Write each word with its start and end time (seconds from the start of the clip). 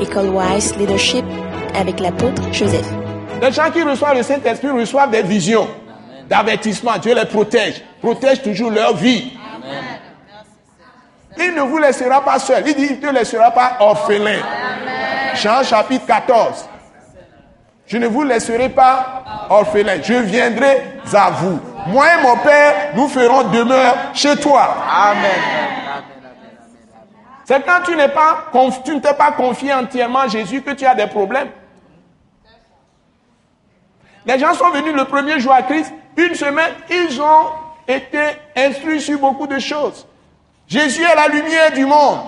École 0.00 0.28
Wise 0.30 0.76
Leadership 0.76 1.24
avec 1.78 2.00
l'apôtre 2.00 2.42
Joseph. 2.52 2.86
Les 3.40 3.52
gens 3.52 3.70
qui 3.70 3.82
reçoivent 3.82 4.16
le 4.16 4.22
Saint-Esprit 4.22 4.70
reçoivent 4.70 5.10
des 5.10 5.22
visions 5.22 5.68
d'avertissement. 6.28 6.96
Dieu 6.98 7.14
les 7.14 7.26
protège, 7.26 7.82
protège 8.00 8.42
toujours 8.42 8.70
leur 8.70 8.96
vie. 8.96 9.32
Il 11.38 11.54
ne 11.54 11.62
vous 11.62 11.78
laissera 11.78 12.24
pas 12.24 12.38
seul. 12.38 12.64
Il 12.66 12.74
dit, 12.74 12.98
il 13.00 13.06
ne 13.06 13.12
laissera 13.12 13.50
pas 13.50 13.76
orphelin. 13.80 14.38
Jean 15.34 15.62
chapitre 15.62 16.06
14. 16.06 16.66
Je 17.86 17.98
ne 17.98 18.06
vous 18.06 18.24
laisserai 18.24 18.70
pas 18.70 19.22
orphelin. 19.50 19.98
Je 20.02 20.14
viendrai 20.14 20.82
à 21.12 21.30
vous. 21.30 21.60
Moi 21.88 22.06
et 22.18 22.22
mon 22.22 22.36
Père, 22.38 22.74
nous 22.94 23.08
ferons 23.08 23.44
demeure 23.50 23.94
chez 24.14 24.34
toi. 24.36 24.76
Amen. 24.90 25.55
C'est 27.46 27.64
quand 27.64 27.80
tu 27.84 27.94
n'es 27.94 28.08
pas, 28.08 28.50
tu 28.84 28.92
ne 28.92 28.98
t'es 28.98 29.14
pas 29.14 29.30
confié 29.30 29.72
entièrement 29.72 30.18
à 30.18 30.28
Jésus 30.28 30.62
que 30.62 30.72
tu 30.72 30.84
as 30.84 30.96
des 30.96 31.06
problèmes. 31.06 31.48
Les 34.26 34.36
gens 34.36 34.52
sont 34.52 34.72
venus 34.72 34.92
le 34.92 35.04
premier 35.04 35.38
jour 35.38 35.52
à 35.52 35.62
Christ, 35.62 35.94
une 36.16 36.34
semaine, 36.34 36.72
ils 36.90 37.22
ont 37.22 37.50
été 37.86 38.18
instruits 38.56 39.00
sur 39.00 39.20
beaucoup 39.20 39.46
de 39.46 39.60
choses. 39.60 40.08
Jésus 40.66 41.04
est 41.04 41.14
la 41.14 41.28
lumière 41.28 41.72
du 41.72 41.86
monde. 41.86 42.18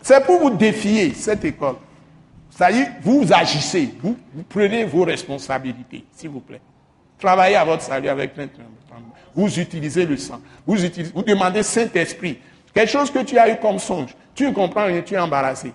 C'est 0.00 0.24
pour 0.24 0.40
vous 0.40 0.50
défier 0.50 1.12
cette 1.12 1.44
école. 1.44 1.76
Est, 2.58 3.02
vous 3.02 3.30
agissez, 3.34 3.94
vous, 4.02 4.16
prenez 4.48 4.84
vos 4.84 5.04
responsabilités, 5.04 6.06
s'il 6.12 6.30
vous 6.30 6.40
plaît. 6.40 6.62
Travaillez 7.18 7.56
à 7.56 7.64
votre 7.64 7.82
salut 7.82 8.08
avec 8.08 8.32
plein 8.32 8.46
Vous 9.34 9.58
utilisez 9.58 10.06
le 10.06 10.16
sang. 10.16 10.40
Vous, 10.66 10.76
demandez 11.22 11.62
Saint-Esprit. 11.62 12.38
Quelque 12.72 12.90
chose 12.90 13.10
que 13.10 13.20
tu 13.20 13.38
as 13.38 13.50
eu 13.50 13.56
comme 13.58 13.78
songe. 13.78 14.14
Tu 14.34 14.46
ne 14.46 14.52
comprends 14.52 14.86
rien, 14.86 15.02
tu 15.02 15.14
es 15.14 15.18
embarrassé. 15.18 15.72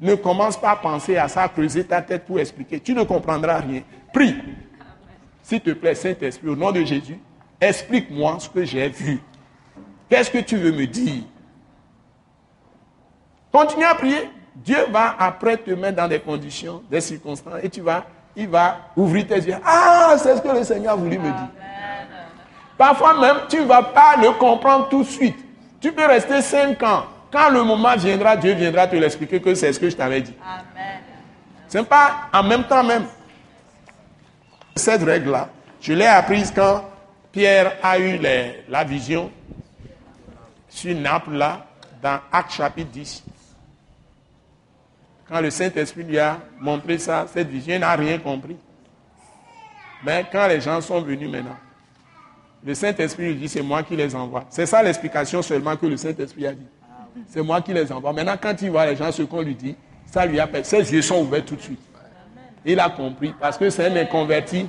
Ne 0.00 0.14
commence 0.14 0.56
pas 0.56 0.72
à 0.72 0.76
penser 0.76 1.16
à 1.16 1.28
ça, 1.28 1.48
creuser 1.48 1.84
ta 1.84 2.00
tête 2.02 2.24
pour 2.24 2.38
expliquer. 2.38 2.80
Tu 2.80 2.94
ne 2.94 3.02
comprendras 3.02 3.58
rien. 3.58 3.82
Prie. 4.12 4.36
S'il 5.42 5.60
te 5.60 5.70
plaît, 5.70 5.94
Saint-Esprit, 5.94 6.48
au 6.48 6.56
nom 6.56 6.70
de 6.70 6.84
Jésus, 6.84 7.18
explique-moi 7.60 8.36
ce 8.38 8.48
que 8.48 8.64
j'ai 8.64 8.88
vu. 8.88 9.20
Qu'est-ce 10.08 10.30
que 10.30 10.38
tu 10.38 10.56
veux 10.56 10.72
me 10.72 10.86
dire? 10.86 11.24
Continue 13.50 13.84
à 13.84 13.94
prier. 13.94 14.30
Dieu 14.54 14.78
va 14.90 15.16
après 15.18 15.56
te 15.56 15.70
mettre 15.70 15.96
dans 15.96 16.08
des 16.08 16.20
conditions, 16.20 16.82
des 16.90 17.00
circonstances, 17.00 17.60
et 17.62 17.70
tu 17.70 17.80
vas, 17.80 18.06
il 18.34 18.48
va 18.48 18.90
ouvrir 18.96 19.26
tes 19.26 19.36
yeux. 19.36 19.54
Ah, 19.64 20.16
c'est 20.18 20.36
ce 20.36 20.42
que 20.42 20.48
le 20.48 20.64
Seigneur 20.64 20.94
a 20.94 20.96
voulu 20.96 21.18
me 21.18 21.24
dire. 21.24 21.48
Parfois 22.78 23.20
même, 23.20 23.36
tu 23.48 23.58
ne 23.58 23.64
vas 23.64 23.82
pas 23.82 24.14
le 24.16 24.30
comprendre 24.32 24.88
tout 24.88 25.02
de 25.02 25.08
suite. 25.08 25.36
Tu 25.80 25.92
peux 25.92 26.06
rester 26.06 26.40
cinq 26.40 26.80
ans. 26.84 27.04
Quand 27.30 27.50
le 27.50 27.64
moment 27.64 27.94
viendra, 27.96 28.36
Dieu 28.36 28.54
viendra 28.54 28.86
te 28.86 28.94
l'expliquer 28.96 29.42
que 29.42 29.52
c'est 29.54 29.72
ce 29.72 29.80
que 29.80 29.90
je 29.90 29.96
t'avais 29.96 30.22
dit. 30.22 30.34
Amen. 30.42 31.00
Ce 31.66 31.78
n'est 31.78 31.84
pas 31.84 32.28
en 32.32 32.42
même 32.44 32.64
temps 32.64 32.84
même. 32.84 33.06
Cette 34.76 35.02
règle-là, 35.02 35.48
je 35.80 35.92
l'ai 35.92 36.06
apprise 36.06 36.52
quand 36.54 36.88
Pierre 37.32 37.72
a 37.82 37.98
eu 37.98 38.18
la 38.68 38.84
vision 38.84 39.30
sur 40.68 40.94
Naples, 40.94 41.32
là, 41.32 41.66
dans 42.00 42.20
Acte 42.30 42.52
chapitre 42.52 42.90
10. 42.90 43.24
Quand 45.28 45.40
le 45.40 45.50
Saint-Esprit 45.50 46.04
lui 46.04 46.18
a 46.18 46.38
montré 46.60 46.96
ça, 46.98 47.26
cette 47.32 47.48
vision, 47.48 47.74
il 47.74 47.80
n'a 47.80 47.94
rien 47.96 48.18
compris. 48.18 48.56
Mais 50.04 50.24
quand 50.30 50.46
les 50.46 50.60
gens 50.60 50.80
sont 50.80 51.02
venus 51.02 51.28
maintenant, 51.28 51.56
le 52.64 52.74
Saint-Esprit 52.74 53.26
lui 53.28 53.34
dit, 53.36 53.48
c'est 53.48 53.62
moi 53.62 53.82
qui 53.82 53.96
les 53.96 54.14
envoie. 54.14 54.44
C'est 54.50 54.66
ça 54.66 54.82
l'explication 54.82 55.42
seulement 55.42 55.76
que 55.76 55.86
le 55.86 55.96
Saint-Esprit 55.96 56.46
a 56.46 56.52
dit. 56.52 56.66
C'est 57.28 57.42
moi 57.42 57.60
qui 57.60 57.72
les 57.72 57.90
envoie. 57.90 58.12
Maintenant, 58.12 58.36
quand 58.40 58.54
il 58.62 58.70
voit 58.70 58.86
les 58.86 58.96
gens, 58.96 59.10
ce 59.12 59.22
qu'on 59.22 59.42
lui 59.42 59.54
dit, 59.54 59.74
ça 60.06 60.24
lui 60.26 60.40
appelle. 60.40 60.64
Ses 60.64 60.92
yeux 60.92 61.02
sont 61.02 61.20
ouverts 61.20 61.44
tout 61.44 61.56
de 61.56 61.60
suite. 61.60 61.80
Il 62.64 62.78
a 62.80 62.88
compris. 62.90 63.34
Parce 63.38 63.56
que 63.56 63.70
c'est 63.70 63.86
un 63.86 63.96
inconverti, 63.96 64.66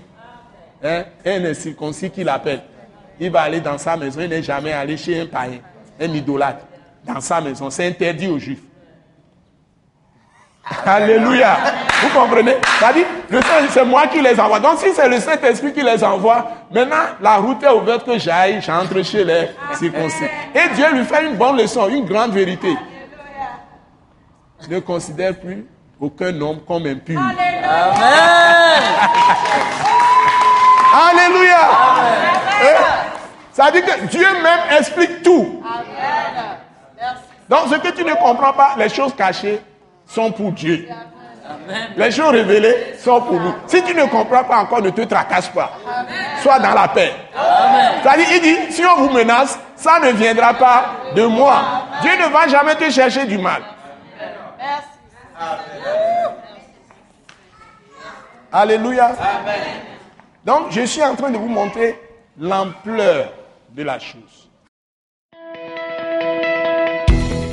hein, 0.83 1.03
un 1.25 1.45
incirconcis 1.45 2.09
qui 2.09 2.23
l'appelle. 2.23 2.61
Il 3.19 3.31
va 3.31 3.41
aller 3.41 3.59
dans 3.59 3.78
sa 3.78 3.97
maison. 3.97 4.22
Il 4.22 4.29
n'est 4.29 4.44
jamais 4.44 4.72
allé 4.72 4.97
chez 4.97 5.22
un 5.22 5.25
païen, 5.25 5.59
un 5.99 6.13
idolâtre. 6.13 6.66
Dans 7.05 7.22
sa 7.22 7.41
maison. 7.41 7.69
C'est 7.69 7.88
interdit 7.88 8.28
aux 8.28 8.39
juifs. 8.39 8.63
Alléluia. 10.85 11.57
Vous 12.02 12.09
comprenez? 12.19 12.57
C'est 13.69 13.85
moi 13.85 14.07
qui 14.07 14.22
les 14.22 14.40
envoie. 14.40 14.59
Donc, 14.59 14.80
si 14.80 14.94
c'est 14.94 15.07
le 15.07 15.19
Saint-Esprit 15.19 15.74
qui 15.74 15.81
les 15.81 16.03
envoie, 16.03 16.47
maintenant, 16.72 16.96
la 17.22 17.35
route 17.38 17.63
est 17.63 17.72
ouverte 17.72 18.06
que 18.06 18.18
j'aille, 18.18 18.62
j'entre 18.62 19.03
chez 19.03 19.24
les 19.24 19.50
circoncis. 19.74 20.25
Et 20.56 20.69
Dieu 20.75 20.85
lui 20.94 21.03
fait 21.06 21.25
une 21.25 21.35
bonne 21.35 21.58
leçon, 21.58 21.90
une 21.90 22.06
grande 22.06 22.31
vérité. 22.31 22.78
Ne 24.69 24.79
considère 24.79 25.35
plus 25.40 25.66
aucun 26.00 26.40
homme 26.41 26.59
comme 26.68 26.85
impur. 26.85 27.19
Amen. 27.19 27.63
Alléluia. 31.09 31.58
Ça 33.52 33.72
dit 33.72 33.81
que 33.81 34.06
Dieu 34.06 34.28
même 34.41 34.78
explique 34.78 35.24
tout. 35.24 35.63
Donc, 37.50 37.59
ce 37.72 37.75
que 37.75 37.90
tu 37.90 38.03
ne 38.03 38.13
comprends 38.13 38.53
pas, 38.53 38.75
les 38.78 38.90
choses 38.90 39.13
cachées 39.16 39.62
sont 40.09 40.31
pour 40.31 40.52
Dieu. 40.52 40.90
Les 41.96 42.12
choses 42.12 42.31
révélées 42.31 42.96
sont 42.97 43.22
pour 43.22 43.40
nous. 43.40 43.53
Si 43.68 43.81
tu 43.84 43.94
ne 43.94 44.06
comprends 44.06 44.44
pas 44.44 44.59
encore, 44.59 44.81
ne 44.81 44.90
te 44.90 45.02
tracasse 45.02 45.50
pas. 45.50 45.72
Sois 46.42 46.59
dans 46.59 46.74
la 46.74 46.88
paix. 46.88 47.14
C'est-à-dire, 48.02 48.28
il 48.34 48.42
dit, 48.42 48.74
si 48.74 48.84
on 48.86 49.03
vous 49.03 49.09
menace, 49.09 49.59
ça 49.75 50.00
ne 50.00 50.12
viendra 50.12 50.53
pas 50.53 50.86
de 51.16 51.24
moi. 51.25 51.62
Dieu 52.02 52.12
ne 52.18 52.31
va 52.31 52.47
jamais 52.47 52.75
te 52.75 52.90
chercher 52.90 53.25
du 53.25 53.38
mal. 53.38 53.62
Alléluia. 58.52 59.12
Donc, 60.44 60.72
je 60.72 60.81
suis 60.81 61.03
en 61.03 61.16
train 61.16 61.30
de 61.30 61.38
vous 61.38 61.50
montrer 61.50 62.00
l'ampleur 62.40 63.31
de 63.70 63.84
la 63.84 64.00
chose. 64.00 64.48